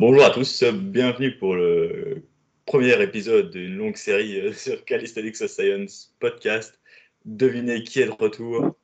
[0.00, 2.22] Bonjour à tous, bienvenue pour le
[2.66, 6.78] premier épisode d'une longue série euh, sur Calisthenics Science podcast.
[7.24, 8.76] Devinez qui est de retour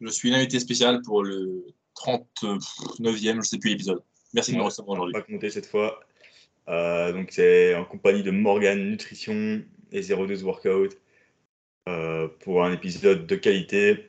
[0.00, 2.60] Je suis l'invité spécial pour le 39e,
[3.08, 4.04] je ne sais plus l'épisode.
[4.32, 5.16] Merci de me recevoir aujourd'hui.
[5.16, 5.98] On va compter cette fois.
[6.68, 9.60] Euh, donc c'est en compagnie de Morgan Nutrition
[9.90, 10.96] et 02 Workout
[11.88, 14.08] euh, pour un épisode de qualité.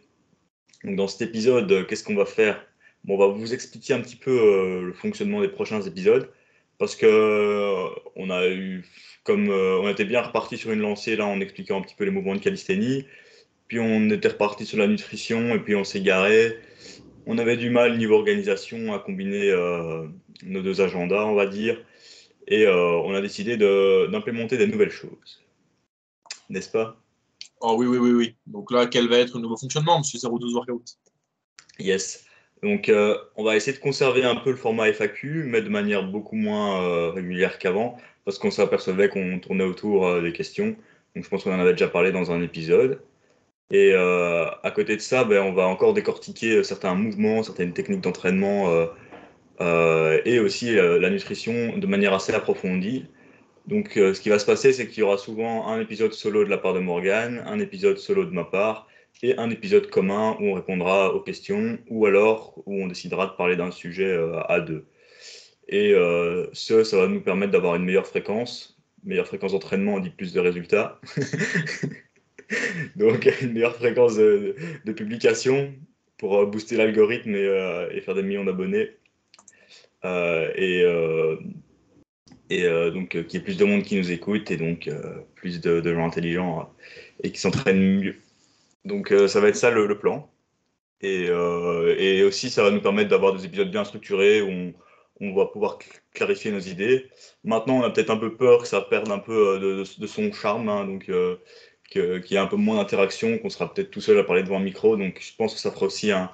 [0.83, 2.63] Donc dans cet épisode, qu'est-ce qu'on va faire?
[3.05, 6.29] Bon, On va vous expliquer un petit peu euh, le fonctionnement des prochains épisodes
[6.77, 8.85] parce que on a eu
[9.23, 12.11] comme on était bien reparti sur une lancée là en expliquant un petit peu les
[12.11, 13.05] mouvements de calisthénie,
[13.67, 16.57] puis on était reparti sur la nutrition et puis on s'est garé
[17.25, 20.07] on avait du mal niveau organisation à combiner euh,
[20.43, 21.83] nos deux agendas, on va dire,
[22.47, 25.43] et euh, on a décidé d'implémenter des nouvelles choses.
[26.49, 27.01] N'est-ce pas?
[27.61, 28.35] Oh oui, oui, oui, oui.
[28.45, 30.97] Donc là, quel va être le nouveau fonctionnement, monsieur 012 Workout
[31.79, 32.24] Yes.
[32.65, 36.03] Donc, euh, on va essayer de conserver un peu le format FAQ, mais de manière
[36.03, 40.75] beaucoup moins régulière qu'avant, parce qu'on s'apercevait qu'on tournait autour des questions.
[41.15, 42.99] Donc, je pense qu'on en avait déjà parlé dans un épisode.
[43.71, 47.73] Et euh, à côté de ça, ben, on va encore décortiquer euh, certains mouvements, certaines
[47.73, 48.87] techniques d'entraînement
[49.61, 53.05] euh, et aussi la nutrition de manière assez approfondie.
[53.67, 56.49] Donc, ce qui va se passer, c'est qu'il y aura souvent un épisode solo de
[56.49, 58.87] la part de Morgan, un épisode solo de ma part
[59.23, 63.31] et un épisode commun où on répondra aux questions ou alors où on décidera de
[63.31, 64.85] parler d'un sujet à deux.
[65.67, 65.93] Et
[66.53, 68.77] ce, ça va nous permettre d'avoir une meilleure fréquence.
[69.03, 70.99] Meilleure fréquence d'entraînement dit plus de résultats.
[72.95, 74.55] Donc, une meilleure fréquence de,
[74.95, 75.73] publication
[76.17, 78.91] pour euh, booster l'algorithme euh, et, faire des millions d'abonnés.
[80.03, 80.51] Euh,
[82.49, 84.87] et donc, qu'il y ait plus de monde qui nous écoute et donc
[85.33, 86.69] plus de, gens intelligents
[87.23, 88.15] et qui s'entraînent mieux.
[88.85, 90.29] Donc, ça va être ça le, plan.
[91.01, 94.73] Et, et, aussi, ça va nous permettre d'avoir des épisodes bien structurés où
[95.21, 95.79] on, va pouvoir
[96.13, 97.07] clarifier nos idées.
[97.43, 100.69] Maintenant, on a peut-être un peu peur que ça perde un peu de, son charme.
[100.69, 101.09] Hein, donc,
[101.89, 104.57] qu'il y a un peu moins d'interaction, qu'on sera peut-être tout seul à parler devant
[104.57, 104.97] un micro.
[104.97, 106.31] Donc je pense que ça fera aussi un,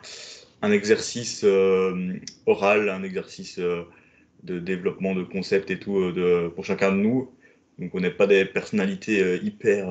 [0.63, 3.84] exercice euh, oral, un exercice euh,
[4.44, 7.31] de développement de concepts et tout euh, pour chacun de nous.
[7.79, 9.90] Donc on n'est pas des personnalités hyper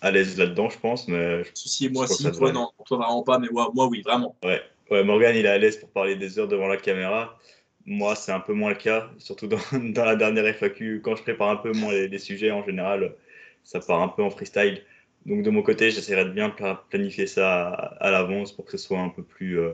[0.00, 1.08] à l'aise là-dedans, je pense.
[1.08, 4.36] Mais Ceci, moi si, toi non, toi vraiment pas, mais moi, moi oui, vraiment.
[4.44, 4.60] Ouais.
[4.90, 7.38] ouais, Morgan il est à l'aise pour parler des heures devant la caméra.
[7.86, 9.58] Moi, c'est un peu moins le cas, surtout dans,
[10.04, 11.02] la dernière FAQ.
[11.02, 13.14] Quand je prépare un peu moins les sujets en général,
[13.62, 14.82] ça part un peu en freestyle.
[15.26, 16.54] Donc de mon côté, j'essaierai de bien
[16.90, 19.72] planifier ça à, l'avance pour que ce soit un peu plus euh,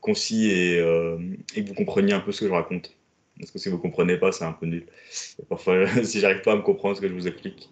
[0.00, 1.18] concis euh,
[1.54, 2.94] et, que vous compreniez un peu ce que je raconte.
[3.38, 4.86] Parce que si vous ne comprenez pas, c'est un peu nul.
[5.48, 7.70] parfois, si j'arrive pas à me comprendre ce que je vous explique.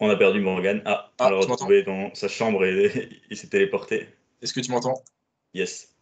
[0.00, 0.82] On a perdu Morgan.
[0.86, 4.08] Ah, ah on l'a retrouvé dans sa chambre et il s'est téléporté.
[4.40, 5.02] Est-ce que tu m'entends?
[5.52, 5.94] Yes.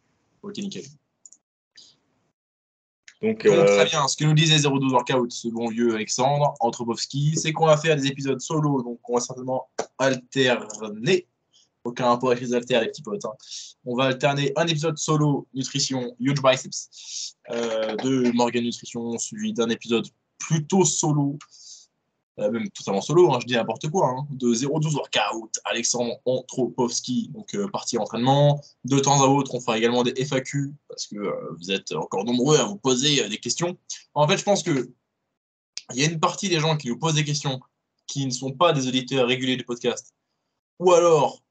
[0.43, 0.85] Ok, nickel.
[3.21, 4.07] Donc, euh, très bien.
[4.07, 7.97] Ce que nous disait 02 Workout, ce bon vieux Alexandre Antropovski, c'est qu'on va faire
[7.97, 8.83] des épisodes solo.
[8.83, 11.27] Donc, on va certainement alterner.
[11.83, 13.25] Aucun rapport avec les haltères, les petits potes.
[13.25, 13.33] Hein.
[13.85, 19.71] On va alterner un épisode solo nutrition Huge Biceps euh, de Morgan Nutrition, suivi d'un
[19.71, 20.07] épisode
[20.39, 21.68] plutôt solo euh,
[22.39, 27.55] même totalement solo, hein, je dis n'importe quoi, hein, de 0-12 workout, Alexandre Antropovski, donc
[27.55, 28.61] euh, partie entraînement.
[28.85, 32.25] De temps à autre, on fera également des FAQ, parce que euh, vous êtes encore
[32.25, 33.77] nombreux à vous poser des questions.
[34.15, 34.91] En fait, je pense que
[35.95, 37.61] il y a une partie des gens qui nous posent des questions
[38.07, 40.15] qui ne sont pas des auditeurs réguliers du podcast,
[40.79, 41.43] ou alors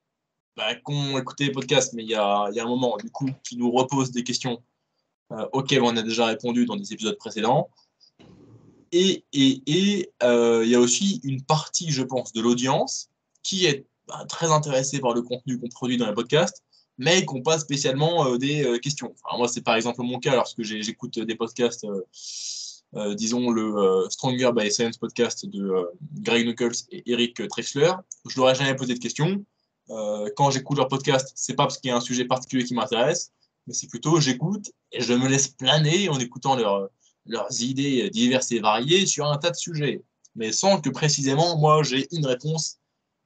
[0.55, 3.11] bah, qui ont écouté les podcasts, mais il y a, y a, un moment, du
[3.11, 4.63] coup, qui nous reposent des questions
[5.51, 7.69] auxquelles on a déjà répondu dans des épisodes précédents.
[8.91, 13.09] Et il euh, y a aussi une partie, je pense, de l'audience
[13.43, 16.63] qui est bah, très intéressée par le contenu qu'on produit dans les podcasts,
[16.97, 19.13] mais qui n'ont pas spécialement euh, des euh, questions.
[19.37, 21.85] moi, c'est par exemple mon cas lorsque j'écoute des podcasts,
[23.15, 27.91] disons le Stronger by Science podcast de Greg Knuckles et Eric Trexler.
[28.27, 29.43] Je leur ai jamais posé de questions.
[29.89, 33.33] quand j'écoute leur podcast, c'est pas parce qu'il y a un sujet particulier qui m'intéresse,
[33.67, 36.89] mais c'est plutôt j'écoute et je me laisse planer en écoutant leur
[37.27, 40.03] leurs idées diverses et variées sur un tas de sujets,
[40.35, 42.77] mais sans que précisément, moi, j'ai une réponse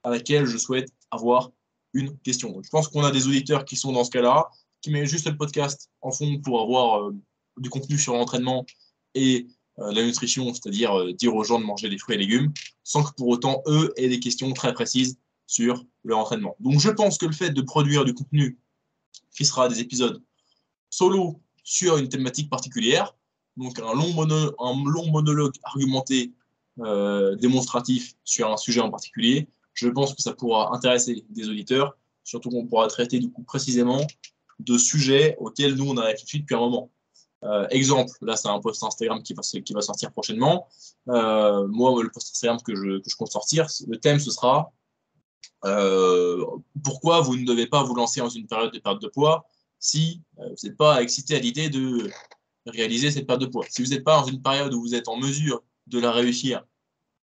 [0.03, 1.51] à laquelle je souhaite avoir
[1.93, 2.61] une question.
[2.63, 4.49] je pense qu'on a des auditeurs qui sont dans ce cas-là,
[4.81, 7.15] qui mettent juste le podcast en fond pour avoir euh,
[7.57, 8.65] du contenu sur l'entraînement
[9.13, 9.47] et
[9.79, 12.53] euh, la nutrition, c'est-à-dire euh, dire aux gens de manger des fruits et légumes,
[12.83, 15.17] sans que pour autant, eux, aient des questions très précises
[15.47, 16.55] sur leur entraînement.
[16.59, 18.57] Donc je pense que le fait de produire du contenu
[19.35, 20.23] qui sera des épisodes
[20.89, 23.15] solo sur une thématique particulière,
[23.61, 26.33] donc un long, monologue argumenté,
[26.79, 31.95] euh, démonstratif sur un sujet en particulier, je pense que ça pourra intéresser des auditeurs,
[32.23, 34.05] surtout qu'on pourra traiter du coup précisément
[34.59, 36.91] de sujets auxquels nous on a réfléchi depuis un moment.
[37.43, 40.67] Euh, exemple, là c'est un post Instagram qui va, sortir prochainement.
[41.09, 44.71] Euh, moi, le post Instagram que je, que je compte sortir, le thème ce sera
[46.83, 49.45] pourquoi vous ne devez pas vous lancer dans une période de perte de poids
[49.79, 52.09] si vous n'êtes pas excité à l'idée de
[52.65, 53.65] réaliser cette perte de poids.
[53.69, 56.63] Si vous n'êtes pas dans une période où vous êtes en mesure de la réussir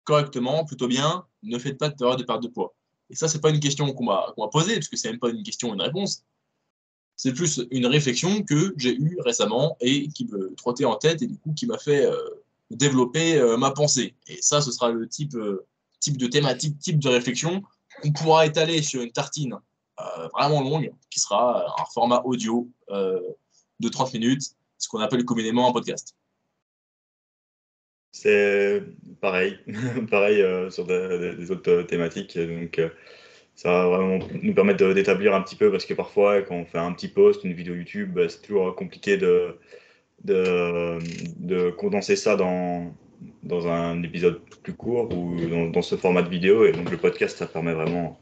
[0.05, 2.75] correctement, plutôt bien, ne faites pas de période de perte de poids.
[3.11, 5.43] Et ça, c'est pas une question qu'on m'a posée, parce que c'est même pas une
[5.43, 6.25] question, une réponse.
[7.17, 11.27] C'est plus une réflexion que j'ai eue récemment et qui me trottait en tête et
[11.27, 12.17] du coup qui m'a fait euh,
[12.71, 14.15] développer euh, ma pensée.
[14.27, 15.67] Et ça, ce sera le type, euh,
[15.99, 17.63] type de thématique, type de réflexion
[18.03, 19.57] qu'on pourra étaler sur une tartine
[20.35, 25.73] vraiment longue, qui sera un format audio de 30 minutes, ce qu'on appelle communément un
[25.73, 26.15] podcast.
[28.13, 28.83] C'est
[29.21, 29.59] pareil,
[30.11, 32.39] pareil sur des, autres thématiques.
[32.39, 32.81] Donc,
[33.55, 36.79] ça va vraiment nous permettre d'établir un petit peu parce que parfois, quand on fait
[36.79, 39.57] un petit post, une vidéo YouTube, bah, c'est toujours compliqué de,
[40.25, 42.95] de, condenser ça dans,
[43.43, 45.37] dans un épisode plus court ou
[45.71, 46.67] dans, ce format de vidéo.
[46.67, 48.21] Et donc, le podcast, ça permet vraiment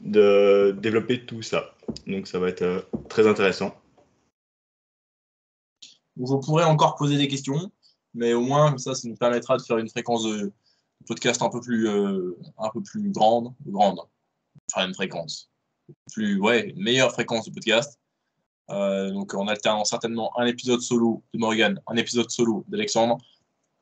[0.00, 1.74] de développer tout ça.
[2.06, 3.80] Donc, ça va être euh, très intéressant.
[6.16, 7.70] Vous pourrez encore poser des questions,
[8.14, 10.52] mais au moins, ça, ça nous permettra de faire une fréquence de
[11.06, 13.54] podcast un peu plus, euh, un peu plus grande.
[13.66, 14.00] grande
[14.72, 15.50] enfin une fréquence,
[16.12, 17.98] plus, ouais, une meilleure fréquence de podcast.
[18.70, 23.18] Euh, donc en alternant certainement un épisode solo de Morgan, un épisode solo d'Alexandre,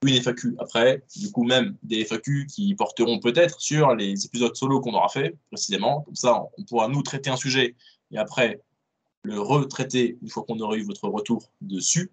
[0.05, 4.81] une FAQ après, du coup même des FAQ qui porteront peut-être sur les épisodes solo
[4.81, 6.01] qu'on aura fait précisément.
[6.03, 7.77] Comme ça, on pourra nous traiter un sujet
[8.11, 8.63] et après
[9.23, 12.11] le retraiter une fois qu'on aura eu votre retour dessus.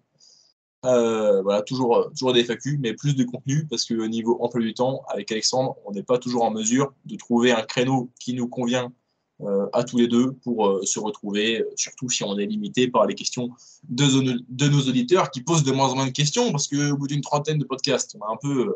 [0.84, 4.74] Euh, voilà, toujours, toujours des FAQ, mais plus de contenu parce qu'au niveau emploi du
[4.74, 8.48] temps, avec Alexandre, on n'est pas toujours en mesure de trouver un créneau qui nous
[8.48, 8.92] convient
[9.40, 13.06] euh, à tous les deux pour euh, se retrouver, surtout si on est limité par
[13.06, 13.50] les questions
[13.88, 17.22] de, nos auditeurs qui posent de moins en moins de questions parce qu'au bout d'une
[17.22, 18.74] trentaine de podcasts, on a un peu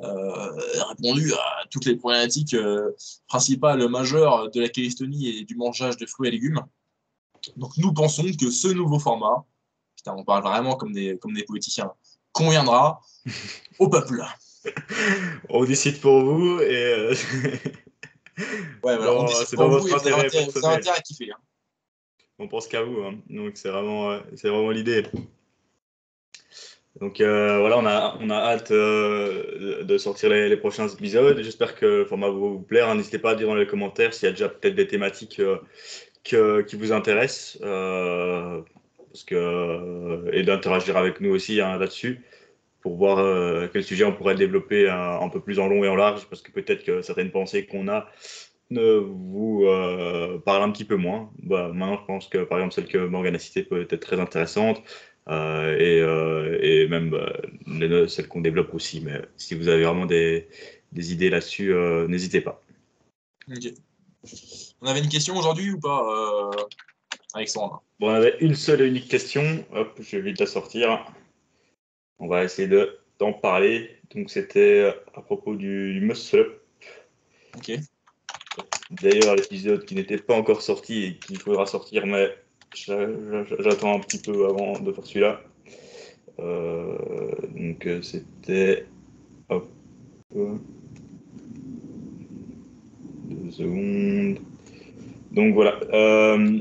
[0.00, 2.56] répondu à toutes les problématiques
[3.26, 6.60] principales, majeures de la calistonie et du mangeage de fruits et légumes.
[7.56, 9.44] Donc nous pensons que ce nouveau format,
[10.16, 11.92] on parle vraiment comme des, comme des politiciens,
[12.32, 13.00] conviendra
[13.78, 14.22] au peuple.
[15.48, 16.92] on décide pour vous et.
[16.92, 17.14] Euh,
[18.38, 21.30] ouais, voilà, on décide pour vous intérêt, vous avez intérêt à kiffer.
[21.32, 21.38] Hein.
[22.38, 23.18] On pense qu'à vous, hein.
[23.28, 25.04] donc c'est vraiment, euh, c'est vraiment l'idée.
[27.00, 31.40] Donc euh, voilà, on a, on a hâte de sortir les, prochains épisodes.
[31.42, 32.92] J'espère que le format va vous plaire.
[32.94, 35.40] N'hésitez pas à dire dans les commentaires s'il y a déjà peut-être des thématiques
[36.24, 37.58] que, qui vous intéressent
[39.10, 42.22] parce que, euh, et d'interagir avec nous aussi hein, là-dessus
[42.80, 45.96] pour voir euh, quel sujet on pourrait développer un, peu plus en long et en
[45.96, 48.08] large, parce que peut-être que certaines pensées qu'on a
[48.70, 51.30] ne vous euh, parlent un petit peu moins.
[51.42, 54.20] Bah, maintenant, je pense que par exemple celle que Morgan a citée peut être très
[54.20, 54.82] intéressante,
[55.30, 55.98] et,
[56.62, 59.02] et, même bah, celle qu'on développe aussi.
[59.02, 60.48] Mais si vous avez vraiment des,
[60.92, 61.74] des idées là-dessus,
[62.08, 62.62] n'hésitez pas.
[64.80, 66.50] On avait une question aujourd'hui ou pas
[67.34, 67.82] Alexandre?
[68.00, 69.64] Bon, on avait une seule et unique question.
[69.72, 71.04] Hop, je vais vite la sortir.
[72.20, 73.90] On va essayer de d'en parler.
[74.14, 76.60] Donc, c'était à propos du, muscle.
[77.56, 77.72] Ok.
[78.90, 82.32] D'ailleurs, l'épisode qui n'était pas encore sorti et qu'il faudra sortir, mais
[82.74, 85.40] j'attends un petit peu avant de faire celui-là.
[86.38, 86.96] Euh,
[87.48, 88.86] donc, euh, c'était.
[89.48, 89.68] Hop.
[93.24, 94.38] Deux secondes.
[95.32, 95.80] Donc voilà.
[95.92, 96.58] Euh,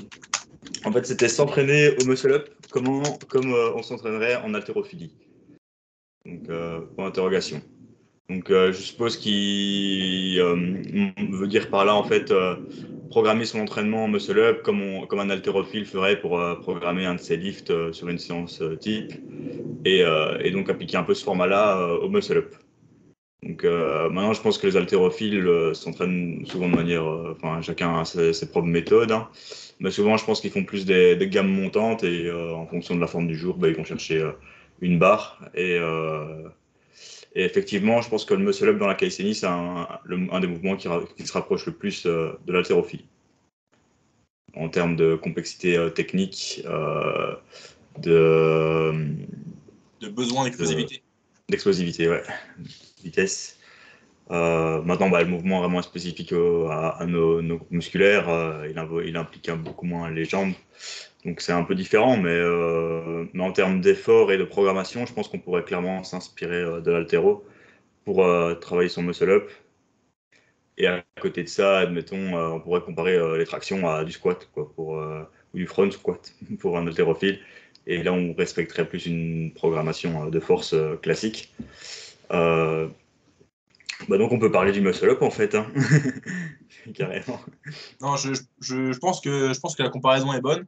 [0.88, 5.12] en fait, c'était s'entraîner au muscle up comme euh, on s'entraînerait en haltérophilie.
[6.26, 7.62] Donc, euh, point d'interrogation.
[8.30, 12.34] Donc, euh, je suppose qu'il veut dire par là, en fait,
[13.10, 17.20] programmer son entraînement en muscle up comme, comme un haltérophile ferait pour programmer un de
[17.20, 19.14] ses lifts sur une séance type
[19.86, 20.04] et,
[20.44, 22.56] et, donc appliquer un peu ce format-là au muscle up.
[23.44, 28.50] Donc maintenant, je pense que les haltérophiles s'entraînent souvent de manière, enfin, chacun a ses,
[28.50, 29.14] propres méthodes.
[29.14, 29.30] Hein.
[29.80, 33.02] Mais souvent, je pense qu'ils font plus des, gammes montantes et euh, en fonction de
[33.02, 34.32] la forme du jour, bah, ils vont chercher euh,
[34.82, 35.40] une barre.
[35.56, 36.50] Euh,
[37.36, 39.88] et, effectivement, je pense que le muscle up dans la calisthénie, c'est un,
[40.42, 43.06] des mouvements qui, se rapproche le plus de l'haltérophilie.
[44.56, 46.64] En termes de complexité technique,
[48.00, 48.92] de,
[50.00, 51.04] de besoin d'explosivité.
[51.50, 52.24] D'explosivité, ouais.
[53.04, 53.57] Vitesse.
[54.32, 57.42] Euh, maintenant, bah, le mouvement vraiment spécifique à, nos,
[57.72, 58.68] musculaires, euh,
[59.06, 60.54] il, implique beaucoup moins les jambes.
[61.26, 65.14] Donc c'est un peu différent, mais, euh, mais en termes d'effort et de programmation, je
[65.14, 67.44] pense qu'on pourrait clairement s'inspirer de l'altéro
[68.06, 68.26] pour
[68.62, 69.50] travailler son muscle-up.
[70.78, 74.96] Et à côté de ça, admettons, on pourrait comparer les tractions à du squat, ou
[75.54, 77.40] du front squat pour un haltérophile.
[77.88, 81.54] Et là, on respecterait plus une programmation de force classique.
[84.08, 85.56] Bah donc, on peut parler du muscle-up en fait.
[85.56, 85.72] Hein.
[86.96, 87.40] Carrément.
[88.02, 90.66] Non, je, je, pense que, je pense que la comparaison est bonne.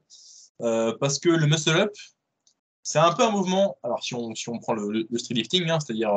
[0.60, 1.92] parce que le muscle-up,
[2.84, 3.78] c'est un peu un mouvement.
[3.84, 6.12] Alors, si on, si on prend le, le, street lifting, hein, c'est-à-dire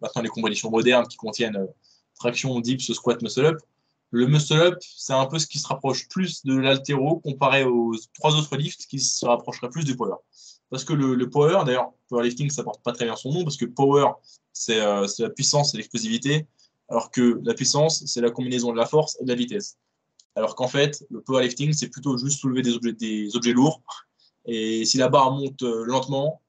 [0.00, 1.66] maintenant les compétitions modernes qui contiennent
[2.14, 3.58] traction, dips, squat, muscle-up,
[4.14, 8.36] le muscle-up, c'est un peu ce qui se rapproche plus de l'altéro comparé aux trois
[8.36, 10.14] autres lifts qui se rapprocheraient plus du power.
[10.74, 13.64] Parce que le, power, d'ailleurs, powerlifting, ça porte pas très bien son nom, parce que
[13.64, 14.06] power,
[14.70, 16.48] euh, c'est la puissance et l'explosivité,
[16.88, 19.78] alors que la puissance, c'est la combinaison de la force et de la vitesse.
[20.34, 23.82] Alors qu'en fait, le powerlifting, c'est plutôt juste soulever des objets, lourds.
[24.46, 26.42] Et si la barre monte euh, lentement,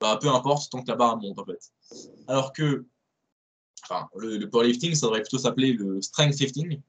[0.00, 1.72] bah, peu importe, tant que la barre monte, en fait.
[2.28, 2.86] Alors que
[3.82, 6.80] enfin, le, le powerlifting, ça devrait plutôt s'appeler le strength lifting,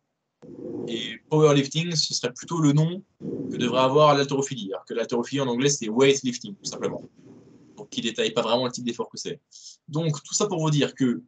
[0.88, 4.72] et powerlifting, ce serait plutôt le nom que devrait avoir l'haltérophilie.
[4.74, 7.04] Alors que l'haltérophilie en anglais, c'est weightlifting, tout simplement.
[7.76, 9.40] Donc, qui détaille pas vraiment le type d'effort que c'est.
[9.88, 11.24] Donc, tout ça pour vous dire que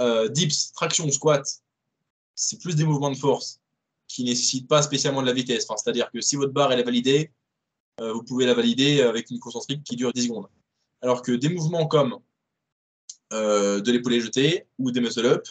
[0.00, 1.44] euh, dips, traction, squat,
[2.34, 3.60] c'est plus des mouvements de force
[4.08, 5.66] qui ne nécessitent pas spécialement de la vitesse.
[5.66, 7.32] C'est-à-dire que si votre barre est validée,
[8.00, 10.48] euh, vous pouvez la valider avec une concentrique qui dure 10 secondes.
[11.02, 12.18] Alors que des mouvements comme
[13.32, 15.46] euh, de l'épaulé jeté ou des muscle-up,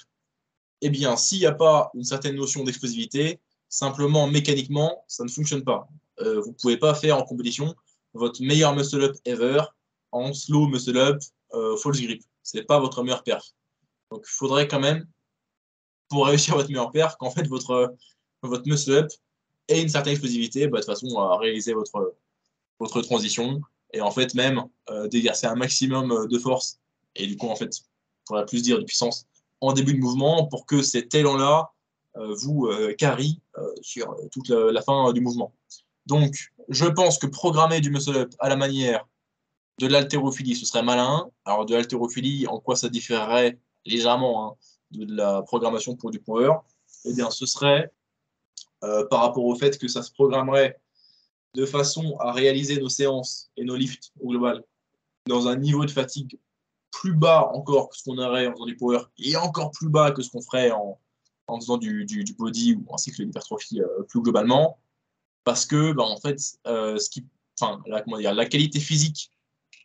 [0.81, 5.63] eh bien, s'il n'y a pas une certaine notion d'explosivité, simplement mécaniquement, ça ne fonctionne
[5.63, 5.87] pas.
[6.21, 7.75] Euh, vous ne pouvez pas faire en compétition
[8.13, 9.61] votre meilleur muscle-up ever
[10.11, 11.21] en slow muscle-up
[11.53, 12.23] euh, false grip.
[12.43, 13.53] Ce n'est pas votre meilleur perf.
[14.11, 15.07] Donc, il faudrait quand même,
[16.09, 17.95] pour réussir votre meilleur perf, qu'en fait, votre,
[18.41, 19.11] votre muscle-up
[19.67, 22.15] ait une certaine explosivité, bah, de façon à réaliser votre,
[22.79, 23.61] votre transition
[23.93, 26.79] et en fait, même euh, d'exercer un maximum de force
[27.15, 27.83] et du coup, en fait, il
[28.27, 29.27] faudrait plus dire de puissance
[29.61, 31.71] en début de mouvement pour que cet élan-là
[32.17, 35.53] euh, vous euh, carry euh, sur toute la, fin du mouvement.
[36.05, 39.07] Donc, je pense que programmer du muscle-up à la manière
[39.79, 41.29] de l'haltérophilie, ce serait malin.
[41.45, 44.55] Alors, de l'haltérophilie, en quoi ça différerait légèrement hein,
[44.91, 46.53] de la programmation pour du power?
[47.05, 47.91] Eh bien, ce serait
[48.81, 50.79] par rapport au fait que ça se programmerait
[51.53, 54.63] de façon à réaliser nos séances et nos lifts au global
[55.27, 56.39] dans un niveau de fatigue
[56.91, 60.11] plus bas encore que ce qu'on aurait en faisant du power et encore plus bas
[60.11, 60.99] que ce qu'on ferait en,
[61.47, 64.79] en faisant du, du, body ou ainsi que l'hypertrophie euh, plus globalement.
[65.43, 67.25] Parce que, bah, en fait, euh, ce qui,
[67.85, 69.31] la, comment dire, la qualité physique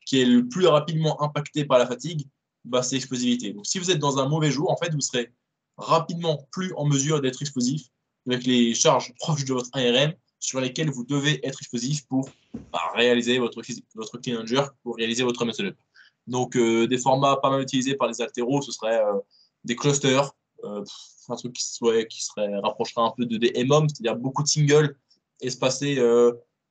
[0.06, 2.28] qui est le plus rapidement impactée par la fatigue,
[2.64, 3.52] bah, c'est l'explosivité.
[3.52, 5.32] Donc, si vous êtes dans un mauvais jour, en fait, vous serez
[5.76, 7.88] rapidement plus en mesure d'être explosif
[8.26, 12.28] avec les charges proches de votre ARM sur lesquelles vous devez être explosif pour
[12.73, 13.62] bah, réaliser votre,
[13.94, 14.44] votre clean
[14.82, 15.75] pour réaliser votre muscle.
[16.26, 19.19] Donc, euh, des formats pas mal utilisés par les altéros, ce serait euh,
[19.64, 20.33] des clusters,
[20.64, 20.85] euh,
[21.28, 24.97] un truc qui, serait, rapprocherait un peu de des MOM, c'est-à-dire beaucoup de singles
[25.40, 26.00] espacés,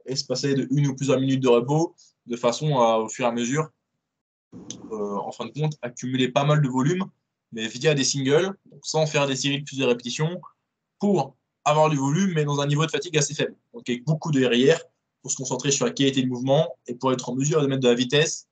[0.05, 1.95] espacés de une ou plusieurs minutes de repos,
[2.27, 3.69] de façon à, au fur et à mesure,
[4.91, 7.03] en fin de compte, accumuler pas mal de volume,
[7.51, 10.39] mais via des singles, sans faire des séries de plusieurs répétitions,
[10.99, 13.55] pour avoir du volume, mais dans un niveau de fatigue assez faible.
[13.73, 14.79] Donc, avec beaucoup de RIR,
[15.23, 17.81] pour se concentrer sur la qualité du mouvement et pour être en mesure de mettre
[17.81, 18.47] de la vitesse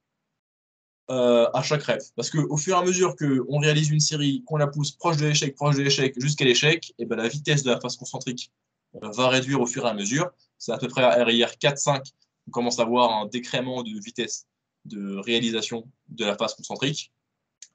[1.12, 2.04] euh, à chaque rêve.
[2.16, 5.26] Parce qu'au fur et à mesure qu'on réalise une série, qu'on la pousse proche de
[5.26, 8.50] l'échec, proche de l'échec, jusqu'à l'échec, et eh ben la vitesse de la phase concentrique
[8.96, 10.30] euh, va réduire au fur et à mesure.
[10.58, 12.14] C'est à peu près à RIR 4-5
[12.48, 14.48] on commence à voir un décrément de vitesse
[14.86, 17.12] de réalisation de la phase concentrique.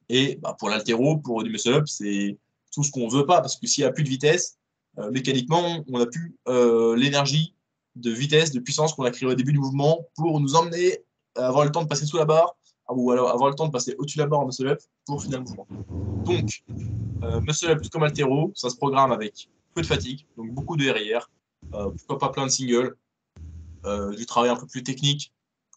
[0.09, 2.39] Et bah, pour l'altéro, pour du muscle-up, c'est
[2.73, 4.57] tout ce qu'on ne veut pas, parce que s'il n'y a plus de vitesse,
[4.99, 6.35] euh, mécaniquement, on n'a plus
[6.97, 7.55] l'énergie
[7.97, 11.05] de vitesse, de puissance qu'on a créée au début du mouvement pour nous emmener
[11.37, 12.57] à avoir le temps de passer sous la barre,
[12.95, 15.23] ou alors avoir le temps de passer au-dessus de la barre en muscle up pour
[15.23, 15.67] finir le mouvement.
[16.25, 16.63] Donc,
[17.23, 20.89] euh, muscle up comme altéro, ça se programme avec peu de fatigue, donc beaucoup de
[20.89, 21.29] RIR,
[21.75, 22.97] euh, pourquoi pas plein de singles,
[23.85, 25.33] euh, du travail un peu plus technique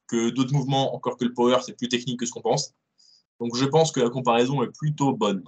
[0.07, 2.73] que d'autres mouvements, encore que le power, c'est plus technique que ce qu'on pense.
[3.39, 5.43] Donc, je pense que la comparaison est plutôt bonne.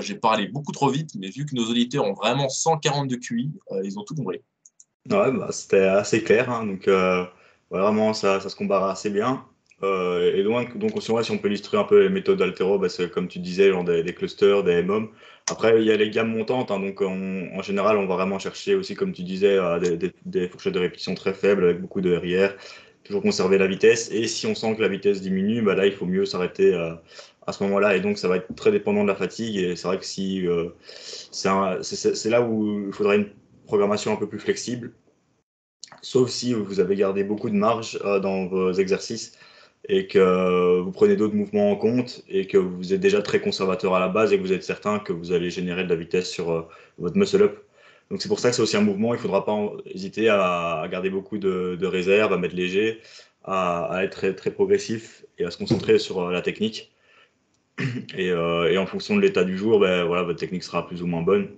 [0.00, 3.80] J'ai parlé beaucoup trop vite, mais vu que nos auditeurs ont vraiment 142 QI, euh,
[3.84, 4.40] ils ont tout compris.
[5.10, 6.48] Ouais, bah, c'était assez clair.
[6.48, 6.88] Hein, donc,
[7.70, 9.44] vraiment, ça, ça se compare assez bien.
[9.82, 13.10] Euh, et donc, donc si, on, peut illustrer un peu les méthodes d'altéro, bah, c'est
[13.10, 15.10] comme tu disais, genre des, clusters, des MOM.
[15.50, 18.74] Après, il y a les gammes montantes, hein, donc en général, on va vraiment chercher
[18.74, 22.54] aussi, comme tu disais, des, des, fourchettes de répétition très faibles avec beaucoup de RIR,
[23.04, 24.10] toujours conserver la vitesse.
[24.12, 26.92] Et si on sent que la vitesse diminue, bah, là, il faut mieux s'arrêter euh,
[27.46, 27.96] à ce moment-là.
[27.96, 29.56] Et donc, ça va être très dépendant de la fatigue.
[29.56, 30.68] Et c'est vrai que si euh,
[31.30, 33.30] c'est là où il faudrait une
[33.66, 34.92] programmation un peu plus flexible,
[36.02, 39.32] sauf si vous avez gardé beaucoup de marge dans vos exercices
[39.92, 43.92] et que vous prenez d'autres mouvements en compte et que vous êtes déjà très conservateur
[43.96, 46.30] à la base et que vous êtes certain que vous allez générer de la vitesse
[46.30, 46.62] sur euh,
[46.98, 47.58] votre muscle up.
[48.08, 49.56] Donc c'est pour ça que c'est aussi un mouvement, il ne faudra pas
[49.86, 53.00] hésiter à, garder beaucoup de, de réserves, à mettre léger,
[53.42, 56.92] à, être très, progressif et à se concentrer sur la technique.
[58.16, 61.22] Et, en fonction de l'état du jour, ben, voilà, votre technique sera plus ou moins
[61.22, 61.48] bonne.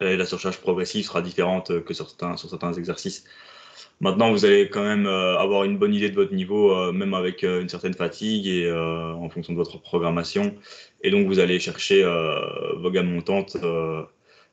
[0.00, 3.24] Et la surcharge progressive sera différente que sur certains exercices.
[4.00, 7.12] Maintenant, vous allez quand même euh, avoir une bonne idée de votre niveau, euh, même
[7.12, 10.54] avec euh, une certaine fatigue et en fonction de votre programmation.
[11.02, 12.02] Et donc, vous allez chercher
[12.76, 13.56] vos gammes montantes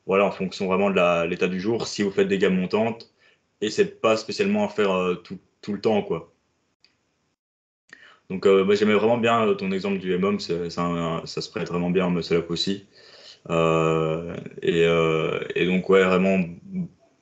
[0.06, 1.86] voilà, en fonction vraiment de l'état du jour.
[1.86, 3.12] Si vous faites des gammes montantes,
[3.60, 6.02] et c'est pas spécialement à faire tout, tout, le temps.
[6.02, 6.32] quoi.
[8.30, 10.70] Donc, moi, j'aimais vraiment bien ton exemple du MM, ça,
[11.24, 12.86] ça se prête vraiment bien en muscle up aussi.
[13.50, 14.86] Et,
[15.66, 16.38] donc, ouais, vraiment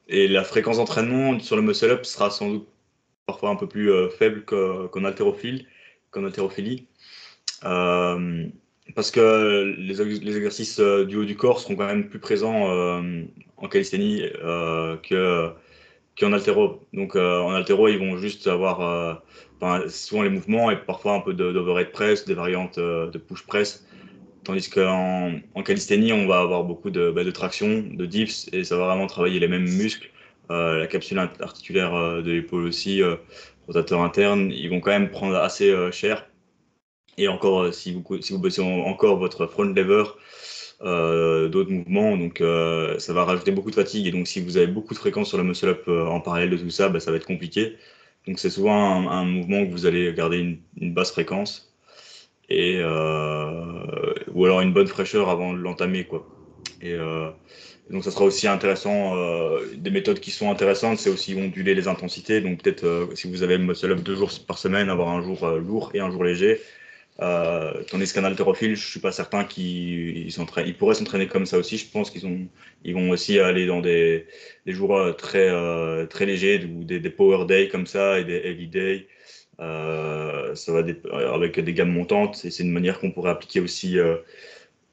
[0.08, 2.68] et la fréquence d'entraînement sur le muscle up sera sans doute
[3.26, 5.66] parfois un peu plus euh, faible qu'en haltérophilie.
[6.14, 6.86] haltérophilie.
[7.64, 8.46] Euh,
[8.94, 13.02] parce que les, exercices euh, du haut du corps seront quand même plus présents
[13.56, 16.86] en calisthénie qu'en haltéro.
[16.92, 19.22] Donc en haltéro, ils vont juste avoir
[19.88, 23.86] souvent les mouvements et parfois un peu d'overhead press, des variantes de push press.
[24.46, 28.62] Tandis qu'en en calisthénie, on va avoir beaucoup de, bah, de, traction, de dips, et
[28.62, 30.08] ça va vraiment travailler les mêmes muscles.
[30.52, 33.16] Euh, la capsule articulaire euh, de l'épaule aussi, euh,
[33.66, 36.30] rotateur interne, ils vont quand même prendre assez cher.
[37.18, 40.04] Et encore, si vous, si vous bossez encore votre front lever,
[40.80, 42.38] d'autres mouvements, donc
[43.00, 44.06] ça va rajouter beaucoup de fatigue.
[44.06, 46.56] Et donc, si vous avez beaucoup de fréquences sur le muscle up en parallèle de
[46.56, 47.76] tout ça, bah, ça va être compliqué.
[48.28, 51.75] Donc, c'est souvent un, mouvement que vous allez garder une basse fréquence
[52.48, 56.26] et euh, ou alors une bonne fraîcheur avant de l'entamer quoi.
[56.82, 57.30] Et euh,
[57.90, 59.16] donc ça sera aussi intéressant.
[59.16, 62.40] Euh, des méthodes qui sont intéressantes, c'est aussi onduler les intensités.
[62.40, 65.90] Donc peut-être si vous avez muscle up deux jours par semaine, avoir un jour lourd
[65.94, 66.60] et un jour léger.
[67.22, 71.78] Euh, tandis qu'un haltérophile, je suis pas certain qu'ils ils pourraient s'entraîner comme ça aussi.
[71.78, 72.46] Je pense qu'ils ont,
[72.84, 74.26] ils vont aussi aller dans des,
[74.66, 75.48] des jours très
[76.08, 79.06] très légers ou des, des, power days comme ça et des heavy days.
[79.60, 80.82] Euh, ça va
[81.32, 84.16] avec des gammes montantes et c'est une manière qu'on pourrait appliquer aussi euh,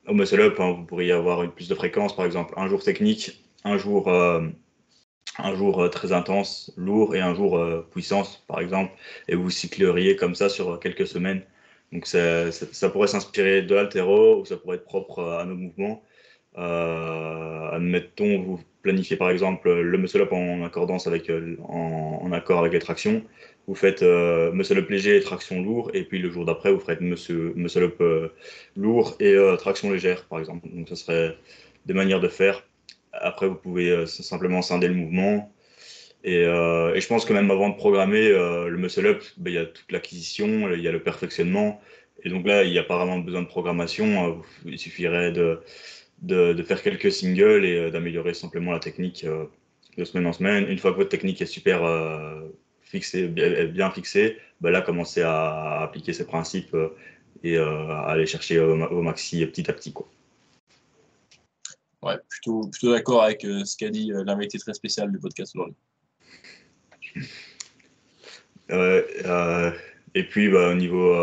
[0.08, 0.60] au muscle up.
[0.60, 0.72] Hein.
[0.78, 4.42] Vous pourriez avoir plus de fréquence, par exemple, un jour technique, un jour, euh,
[5.38, 7.60] un jour très intense, lourd et un jour
[7.92, 8.94] puissance, par exemple,
[9.28, 11.42] et vous cycleriez comme ça sur quelques semaines.
[11.92, 16.04] Donc ça, ça, pourrait s'inspirer de l'altéro ou ça pourrait être propre à nos mouvements.
[16.56, 21.32] admettons, vous planifiez par exemple le muscle up en accordance avec,
[21.64, 23.24] en, en accord avec les tractions
[23.68, 26.80] vous faites euh, muscle up léger et traction lourd, et puis le jour d'après, vous
[26.80, 28.30] ferez muscle, muscle up euh,
[28.76, 30.68] lourd et euh, traction légère, par exemple.
[30.70, 31.38] Donc, ce serait
[31.86, 32.64] des manières de faire.
[33.14, 35.54] Après, vous pouvez simplement scinder le mouvement.
[36.24, 39.66] Et, je pense que même avant de programmer le muscle up, ben, il y a
[39.66, 41.80] toute l'acquisition, il y a le perfectionnement.
[42.24, 44.42] Et donc là, il n'y a pas vraiment besoin de programmation.
[44.66, 45.60] Il suffirait de,
[46.24, 49.28] de faire quelques singles et d'améliorer simplement la technique
[49.98, 50.66] de semaine en semaine.
[50.70, 51.84] Une fois que votre technique est super
[52.94, 56.90] fixé, bien fixé, bah là, commencer à, appliquer ces principes euh,
[57.44, 59.92] et euh, à aller chercher au, maxi petit à petit.
[59.92, 60.08] Quoi.
[62.04, 65.76] Ouais, plutôt, plutôt d'accord avec euh, ce qu'a dit l'invité très spécial du podcast aujourd'hui.
[70.14, 71.16] et puis, bah, au niveau,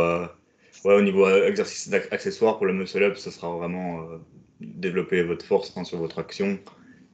[0.85, 4.09] ouais, au niveau exercice accessoire pour le muscle up, ça sera vraiment
[4.61, 6.59] développer votre force hein, sur votre action,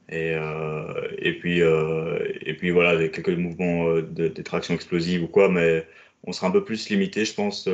[0.09, 5.23] et, euh, et, puis, euh, et puis voilà, quelques mouvements euh, de, de, traction explosive
[5.23, 5.85] ou quoi, mais
[6.23, 7.69] on sera un peu plus limité, je pense.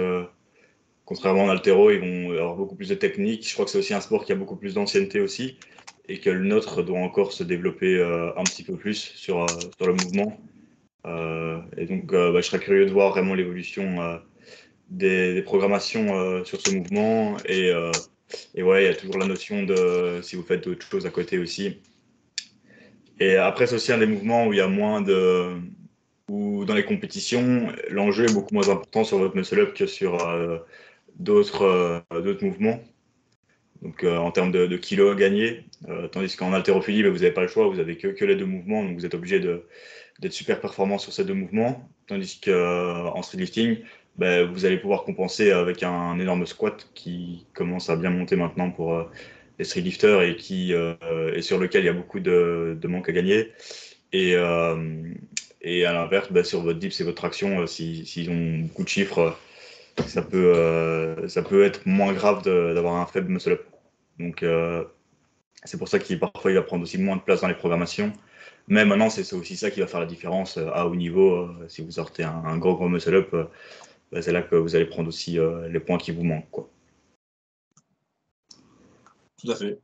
[1.06, 3.48] contrairement à l'altéro, ils vont avoir beaucoup plus de technique.
[3.48, 5.58] Je crois que c'est aussi un sport qui a beaucoup plus d'ancienneté aussi,
[6.10, 9.46] et que le nôtre doit encore se développer un petit peu plus sur,
[9.78, 10.38] sur le mouvement.
[11.78, 14.19] et donc, bah, je serais curieux de voir vraiment l'évolution
[14.89, 17.38] des, des, programmations sur ce mouvement.
[17.48, 17.72] Et,
[18.56, 21.10] et ouais, il y a toujours la notion de si vous faites d'autres choses à
[21.12, 21.80] côté aussi.
[23.23, 25.55] Et après, c'est aussi un des mouvements où il y a moins de.
[26.27, 30.57] où dans les compétitions, l'enjeu est beaucoup moins important sur votre muscle-up que sur euh,
[31.15, 31.63] d'autres
[32.12, 32.79] euh, mouvements.
[33.81, 35.63] Donc euh, en termes de, de, kilos à gagner,
[36.12, 38.83] tandis qu'en haltérophilie, bah, vous n'avez pas le choix, vous avez que, les deux mouvements,
[38.83, 41.89] donc vous êtes obligé d'être super performant sur ces deux mouvements.
[42.07, 43.77] Tandis qu'en streetlifting,
[44.17, 48.69] bah, vous allez pouvoir compenser avec un, énorme squat qui commence à bien monter maintenant
[48.69, 49.07] pour
[49.59, 50.95] les street lifters et qui euh,
[51.35, 53.51] et sur lequel il y a beaucoup de, de manque à gagner.
[54.11, 55.13] Et, euh,
[55.61, 58.89] et à l'inverse, bah, sur votre dips et votre traction, euh, s'ils ont beaucoup de
[58.89, 59.37] chiffres,
[60.07, 63.65] ça peut, ça peut être moins grave d'avoir un faible muscle up.
[64.19, 64.43] Donc,
[65.63, 68.11] c'est pour ça qu'il parfois il va prendre aussi moins de place dans les programmations.
[68.67, 71.47] Mais maintenant, c'est aussi ça qui va faire la différence à haut niveau.
[71.67, 73.35] si vous sortez un, gros gros muscle up,
[74.11, 75.37] bah, c'est là que vous allez prendre aussi
[75.69, 76.49] les points qui vous manquent.
[76.51, 76.69] Quoi.
[79.43, 79.79] Tout à fait.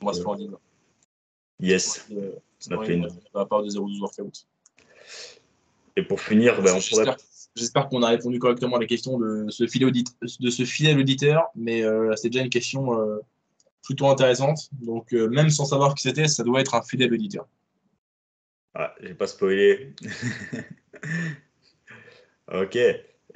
[0.00, 0.52] Moi, splendide.
[1.60, 2.08] Yes.
[2.58, 3.08] C'est on a fait une...
[3.34, 4.46] à part des 0-12 workouts.
[5.96, 7.16] Et pour finir, ben, on pourrait...
[7.56, 12.14] J'espère qu'on a répondu correctement à la question de ce, de fidèle auditeur, mais euh,
[12.14, 13.18] c'est déjà une question euh,
[13.82, 14.68] plutôt intéressante.
[14.72, 17.48] Donc, euh, même sans savoir qui c'était, ça doit être un fidèle auditeur.
[18.74, 19.94] Ah, j'ai pas spoilé.
[22.52, 22.76] ok.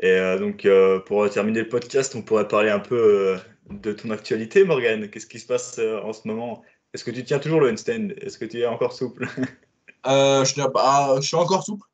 [0.03, 0.69] Et donc,
[1.07, 3.39] pour terminer le podcast, on pourrait parler un peu
[3.71, 5.09] de ton actualité, Morgan.
[5.11, 6.63] Qu'est-ce qui se passe en ce moment?
[6.93, 8.11] Est-ce que tu tiens toujours le handstand?
[8.19, 9.29] Est-ce que tu es encore souple?
[10.05, 11.87] Je, bah, je suis encore souple.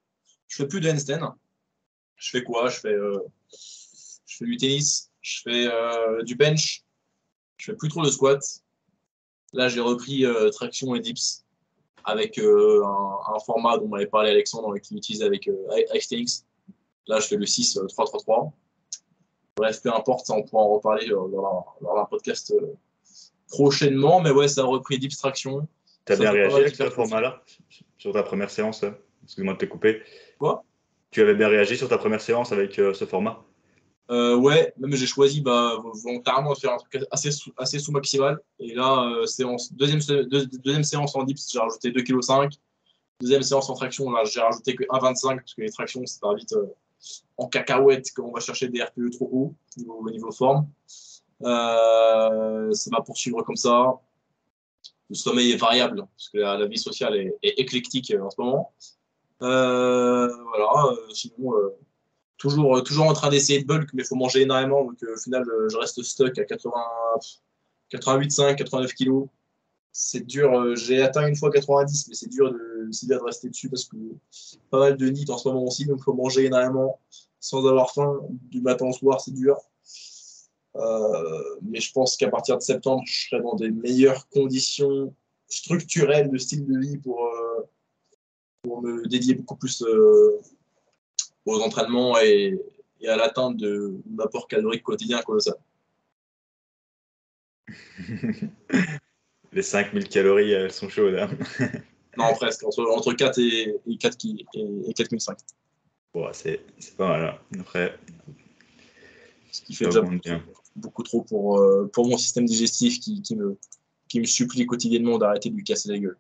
[0.47, 1.35] Je fais plus de handstand
[2.17, 2.69] je fais quoi?
[2.69, 3.19] Je fais, euh,
[3.51, 6.83] je fais du tennis, je fais euh, du bench,
[7.59, 8.43] je fais plus trop de squat.
[9.53, 11.45] Là, j'ai repris euh, traction et dips
[12.05, 15.51] avec un, format dont m'avait parlé Alexandre qui utilise avec
[15.93, 16.45] XTX.
[17.09, 18.53] Là, je fais le 6-3-3-3.
[19.57, 21.65] Bref, peu importe, on pourra en reparler dans,
[21.97, 22.53] un podcast
[23.49, 24.21] prochainement.
[24.21, 25.67] Mais ouais, ça a repris dips traction.
[26.05, 27.43] Tu as bien réagi avec ce format-là
[27.99, 28.85] sur ta première séance
[29.25, 30.03] Excuse-moi de te couper.
[30.39, 30.65] Quoi?
[31.11, 33.43] Tu avais bien réagi sur ta première séance avec euh, ce format?
[34.11, 37.91] Euh, ouais, même j'ai choisi bah, volontairement de faire un truc assez sous, assez sous
[37.91, 38.39] maximal.
[38.61, 40.01] Et là, euh, séance, deuxième,
[40.63, 42.57] deuxième séance en dips, j'ai rajouté 2,5 kg.
[43.21, 46.35] Deuxième séance en traction, là, j'ai rajouté que 1,25 parce que les tractions, ça va
[46.35, 46.55] vite
[47.37, 49.55] en cacahuète quand on va chercher des RPE trop haut
[49.89, 50.69] au niveau forme.
[51.41, 53.95] ça va poursuivre comme ça.
[55.09, 58.73] Le sommeil est variable parce que la, vie sociale est, éclectique en ce moment.
[59.43, 61.77] Euh, voilà, euh, sinon, euh,
[62.39, 64.85] toujours, toujours en train d'essayer de bulk, mais il faut manger énormément.
[64.85, 66.73] Donc, au final, je reste stuck à 80,
[67.93, 69.29] 88,5, 89 kg
[69.99, 70.77] c'est dur.
[70.77, 73.97] J'ai atteint une fois 90, mais c'est dur, de, de rester dessus parce que
[74.71, 77.01] pas mal de nids en ce moment aussi, donc il faut manger énormément
[77.41, 78.21] sans avoir faim.
[78.51, 79.57] Du matin au soir, c'est dur.
[81.63, 85.15] mais je pense qu'à partir de septembre, je serai dans des meilleures conditions
[85.49, 87.31] structurelles de style de vie pour,
[88.63, 90.41] pour me dédier beaucoup plus euh,
[91.47, 92.61] aux entraînements et,
[93.07, 95.57] à l'atteinte de l'apport calorique quotidien ça.
[99.57, 101.15] Les 5000 calories, elles sont chaudes.
[101.19, 101.31] Hein
[102.19, 104.19] non, presque, entre, 4 et, et 4
[104.55, 105.39] et 4005.
[106.33, 106.61] c'est
[106.99, 107.25] pas mal.
[107.25, 107.61] Hein.
[107.61, 107.99] Après,
[109.51, 110.03] Ce qui fait déjà
[110.75, 113.57] beaucoup, trop pour, euh, pour mon système digestif qui, qui, me,
[114.11, 116.19] qui me supplie quotidiennement d'arrêter de lui casser la gueule.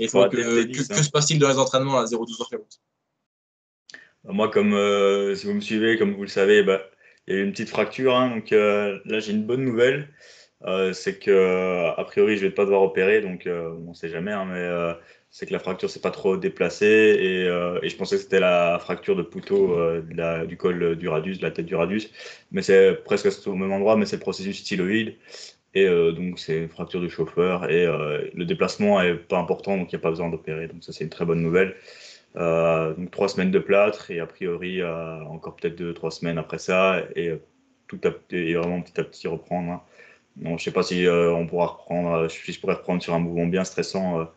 [0.00, 1.02] Et que, que, hein.
[1.04, 2.60] se passe-t-il dans les entraînements à 0-12 heures
[4.24, 6.82] bah, Moi, comme euh, si vous me suivez, comme vous le savez, bah,
[7.28, 8.16] il y a eu une petite fracture.
[8.16, 10.12] Hein, donc euh, là, j'ai une bonne nouvelle.
[10.66, 14.32] Euh, c'est que a priori, je vais pas devoir opérer, donc on ne sait jamais.
[14.32, 14.98] Hein, mais
[15.30, 17.44] c'est que la fracture s'est pas trop déplacée et,
[17.88, 19.76] je pensais que c'était la fracture de Poutot
[20.46, 22.10] du col du radius, de la tête du radius.
[22.50, 25.16] Mais c'est presque au même endroit, mais c'est le processus styloïde.
[25.74, 27.70] Et euh, donc, c'est une fracture du chauffeur.
[27.70, 30.68] Et euh, le déplacement n'est pas important, donc il n'y a pas besoin d'opérer.
[30.68, 31.76] Donc, ça, c'est une très bonne nouvelle.
[32.36, 36.58] Euh, donc, trois semaines de plâtre et a priori, encore peut-être deux, trois semaines après
[36.58, 37.02] ça.
[37.16, 37.32] Et,
[37.86, 39.72] tout à, vraiment petit à petit reprendre.
[39.72, 39.82] Hein.
[40.42, 43.46] Je ne sais pas si on pourra reprendre, si je pourrais reprendre sur un mouvement
[43.46, 44.28] bien stressant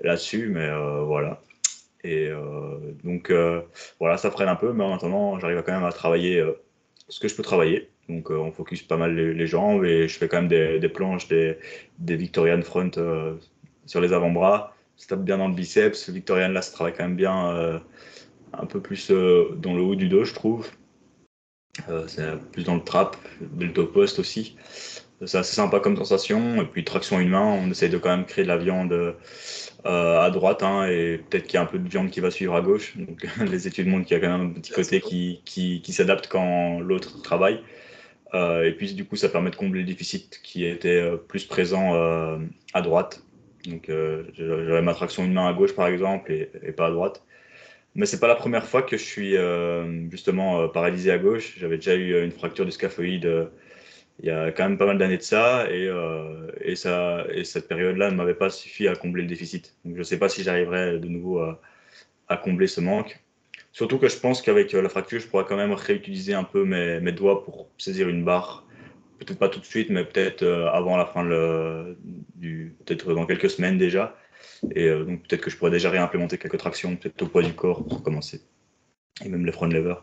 [0.00, 0.68] là-dessus, mais
[1.04, 1.40] voilà.
[2.02, 2.30] Et
[3.04, 3.32] donc,
[4.00, 6.44] voilà, ça freine un peu, mais en attendant, j'arrive quand même à travailler
[7.08, 7.90] ce que je peux travailler.
[8.08, 11.28] Donc euh, on focus pas mal les, jambes et je fais quand même des, planches,
[11.28, 11.58] des,
[11.98, 13.34] des, Victorian front euh,
[13.86, 14.74] sur les avant-bras.
[14.96, 16.10] Ça tape bien dans le biceps.
[16.10, 17.78] Victorian là, ça travaille quand même bien euh,
[18.52, 20.68] un peu plus dans le haut du dos, je trouve.
[22.06, 23.16] c'est plus dans le trap,
[23.58, 24.56] le top post aussi.
[25.26, 26.62] C'est assez sympa comme sensation.
[26.62, 29.16] Et puis traction une main, on essaye de quand même créer de la viande
[29.84, 32.54] à droite hein, et peut-être qu'il y a un peu de viande qui va suivre
[32.54, 32.96] à gauche.
[32.96, 35.92] Donc les études montrent qu'il y a quand même un petit côté qui, qui, qui
[35.92, 37.60] s'adapte quand l'autre travaille.
[38.34, 41.44] Euh, et puis du coup, ça permet de combler le déficit qui était euh, plus
[41.44, 42.38] présent euh,
[42.72, 43.22] à droite.
[43.66, 43.90] Donc
[44.34, 47.22] j'avais ma traction une main à gauche par exemple et, pas à droite.
[47.94, 49.36] Mais c'est pas la première fois que je suis
[50.10, 51.54] justement paralysé à gauche.
[51.58, 53.48] J'avais déjà eu une fracture du scaphoïde
[54.20, 55.90] il y a quand même pas mal d'années de ça et,
[56.60, 59.74] et, ça, et cette période-là ne m'avait pas suffi à combler le déficit.
[59.84, 61.40] Donc je ne sais pas si j'arriverai de nouveau
[62.28, 63.20] à, combler ce manque.
[63.72, 66.64] Surtout que je pense qu'avec euh, la fracture, je pourrais quand même réutiliser un peu
[66.64, 68.64] mes, doigts pour saisir une barre.
[69.18, 71.96] Peut-être pas tout de suite, mais peut-être euh, avant la fin le,
[72.36, 72.76] du.
[72.84, 74.16] Peut-être dans quelques semaines déjà.
[74.74, 77.52] Et euh, donc peut-être que je pourrais déjà réimplémenter quelques tractions, peut-être au poids du
[77.52, 78.42] corps pour commencer.
[79.24, 79.96] Et même les front lever.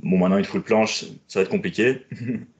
[0.00, 2.02] Bon, maintenant, une full planche, ça va être compliqué.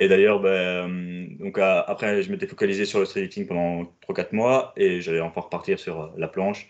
[0.00, 5.00] Et d'ailleurs, ben, donc, après, je m'étais focalisé sur le street pendant 3-4 mois et
[5.00, 6.68] j'allais enfin repartir sur la planche.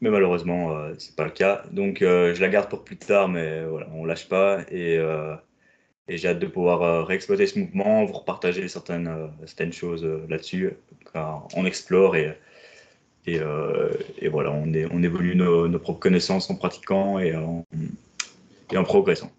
[0.00, 1.62] Mais malheureusement, euh, c'est pas le cas.
[1.72, 4.60] Donc, euh, je la garde pour plus tard, mais voilà, on lâche pas.
[4.70, 5.34] Et, euh,
[6.08, 9.30] et j'ai hâte de pouvoir réexploiter ce mouvement, vous repartager certaines,
[9.72, 10.72] choses là-dessus.
[11.14, 12.36] On explore et,
[13.26, 13.38] et,
[14.28, 17.64] voilà, on, évolue nos, propres connaissances en pratiquant et en
[18.84, 19.30] progressant.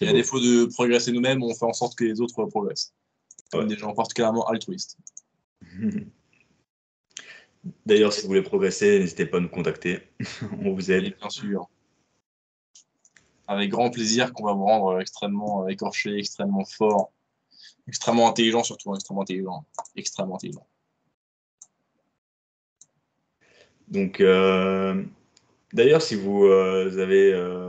[0.00, 2.94] Et à défaut de progresser nous-mêmes, on fait en sorte que les autres progressent.
[3.50, 4.96] Comme des gens particulièrement altruistes.
[7.86, 10.00] D'ailleurs, si vous voulez progresser, n'hésitez pas à nous contacter.
[10.64, 11.16] on vous aide.
[11.16, 11.68] bien sûr.
[13.46, 17.12] Avec grand plaisir qu'on va vous rendre extrêmement écorché, extrêmement fort,
[17.86, 19.64] extrêmement intelligent, surtout extrêmement intelligent.
[19.94, 20.66] Extrêmement intelligent.
[23.88, 25.04] Donc, euh,
[25.74, 27.61] d'ailleurs, si vous, euh, avez, euh,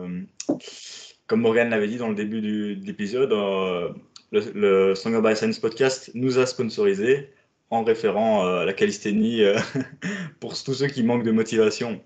[1.33, 6.11] comme Morgan l'avait dit dans le début de l'épisode, le, le Song by Science podcast
[6.13, 7.31] nous a sponsorisé
[7.71, 9.57] en référant euh, à la calisthénie euh,
[10.39, 11.99] pour tous ceux qui manquent de motivation.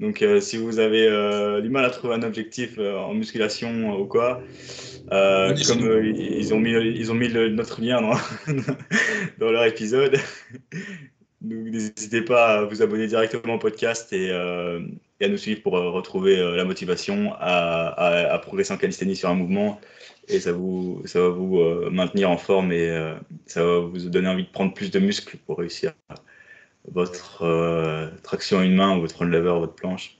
[0.00, 1.06] Donc, euh, si vous avez
[1.62, 4.42] du mal à trouver un objectif en musculation ou quoi,
[5.08, 8.18] comme ils ont mis, ils ont mis notre lien dans,
[9.38, 10.18] dans leur épisode,
[11.40, 14.32] n'hésitez pas à vous abonner directement au podcast et,
[15.22, 19.30] et à nous suivre pour retrouver la motivation à, à, à progresser en calisthénie sur
[19.30, 19.80] un mouvement
[20.28, 23.14] et ça, vous, ça va vous euh, maintenir en forme et euh,
[23.46, 25.94] ça va vous donner envie de prendre plus de muscles pour réussir
[26.88, 30.18] votre euh, traction à une main ou votre lever, votre planche.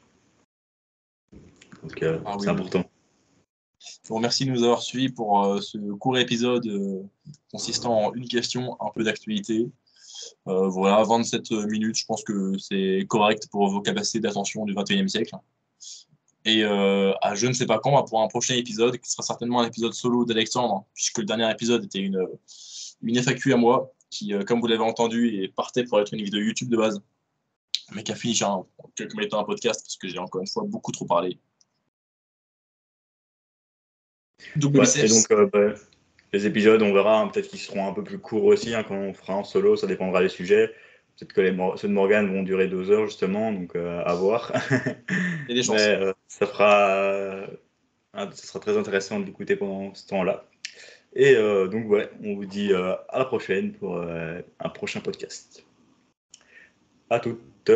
[1.83, 2.85] Donc ah c'est important.
[3.81, 6.69] Je vous remercie de nous avoir suivis pour ce court épisode
[7.51, 9.69] consistant en une question, un peu d'actualité.
[10.47, 15.37] Voilà, 27 minutes, je pense que c'est correct pour vos capacités d'attention du 21e siècle.
[16.45, 19.61] Et euh, à je ne sais pas quand, pour un prochain épisode, qui sera certainement
[19.61, 22.27] un épisode solo d'Alexandre, puisque le dernier épisode était une,
[23.03, 26.23] une FAQ à moi, qui, euh, comme vous l'avez entendu, est partait pour être une
[26.23, 27.01] vidéo YouTube de base,
[27.93, 30.65] mais qui a fini en quelques minutes un podcast, parce que j'ai encore une fois
[30.67, 31.39] beaucoup trop parlé.
[34.57, 35.75] donc, euh, bah,
[36.33, 38.97] les épisodes, on verra, hein, peut-être qu'ils seront un peu plus courts aussi, hein, quand
[38.97, 40.75] on fera en solo, ça dépendra des sujets.
[41.19, 44.51] Peut-être que les, ceux de Morgan vont durer deux heures justement, donc euh, à voir.
[44.71, 45.77] Il y a des chances.
[45.77, 47.47] Mais, euh, ça, fera, euh,
[48.15, 50.47] ça sera très intéressant d'écouter pendant ce temps-là.
[51.15, 55.63] Et donc ouais, on vous dit à la prochaine pour un prochain podcast.
[57.11, 57.71] À toutes.